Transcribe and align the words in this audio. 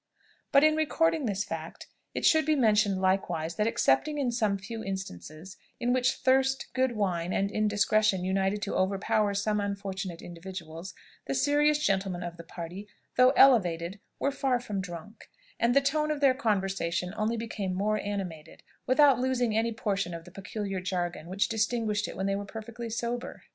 But, 0.51 0.63
in 0.63 0.75
recording 0.75 1.27
this 1.27 1.43
fact, 1.43 1.85
it 2.15 2.25
should 2.25 2.43
be 2.43 2.55
mentioned 2.55 2.99
likewise, 2.99 3.53
that, 3.57 3.67
excepting 3.67 4.17
in 4.17 4.31
some 4.31 4.57
few 4.57 4.83
instances 4.83 5.57
in 5.79 5.93
which 5.93 6.13
thirst, 6.15 6.69
good 6.73 6.93
wine, 6.93 7.31
and 7.31 7.51
indiscretion 7.51 8.25
united 8.25 8.63
to 8.63 8.73
overpower 8.73 9.35
some 9.35 9.59
unfortunate 9.59 10.23
individuals, 10.23 10.95
the 11.27 11.35
serious 11.35 11.77
gentlemen 11.85 12.23
of 12.23 12.37
the 12.37 12.43
party, 12.43 12.87
though 13.15 13.29
elevated, 13.37 13.99
were 14.17 14.31
far 14.31 14.59
from 14.59 14.81
drunk; 14.81 15.27
and 15.59 15.75
the 15.75 15.81
tone 15.81 16.09
of 16.09 16.19
their 16.19 16.33
conversation 16.33 17.13
only 17.15 17.37
became 17.37 17.75
more 17.75 17.99
animated, 17.99 18.63
without 18.87 19.19
losing 19.19 19.55
any 19.55 19.71
portion 19.71 20.15
of 20.15 20.25
the 20.25 20.31
peculiar 20.31 20.79
jargon 20.79 21.27
which 21.29 21.47
distinguished 21.47 22.07
it 22.07 22.17
when 22.17 22.25
they 22.25 22.35
were 22.35 22.43
perfectly 22.43 22.89
sober. 22.89 23.43